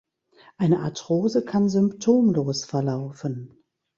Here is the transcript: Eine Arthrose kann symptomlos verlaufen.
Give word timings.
Eine 0.57 0.79
Arthrose 0.79 1.45
kann 1.45 1.69
symptomlos 1.69 2.65
verlaufen. 2.65 3.61